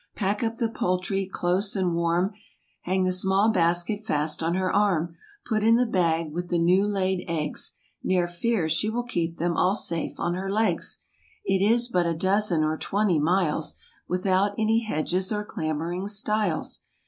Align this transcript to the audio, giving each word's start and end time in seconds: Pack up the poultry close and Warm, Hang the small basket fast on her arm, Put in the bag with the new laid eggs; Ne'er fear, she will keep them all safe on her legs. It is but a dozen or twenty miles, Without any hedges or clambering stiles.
Pack 0.15 0.41
up 0.41 0.57
the 0.57 0.67
poultry 0.67 1.27
close 1.31 1.75
and 1.75 1.93
Warm, 1.93 2.33
Hang 2.85 3.03
the 3.03 3.11
small 3.11 3.49
basket 3.49 4.03
fast 4.03 4.41
on 4.41 4.55
her 4.55 4.73
arm, 4.75 5.15
Put 5.45 5.63
in 5.63 5.75
the 5.75 5.85
bag 5.85 6.31
with 6.33 6.49
the 6.49 6.57
new 6.57 6.87
laid 6.87 7.23
eggs; 7.27 7.73
Ne'er 8.03 8.25
fear, 8.25 8.67
she 8.67 8.89
will 8.89 9.03
keep 9.03 9.37
them 9.37 9.55
all 9.55 9.75
safe 9.75 10.19
on 10.19 10.33
her 10.33 10.51
legs. 10.51 11.03
It 11.45 11.61
is 11.63 11.87
but 11.87 12.07
a 12.07 12.15
dozen 12.15 12.63
or 12.63 12.79
twenty 12.79 13.19
miles, 13.19 13.75
Without 14.07 14.55
any 14.57 14.79
hedges 14.79 15.31
or 15.31 15.45
clambering 15.45 16.07
stiles. 16.07 16.81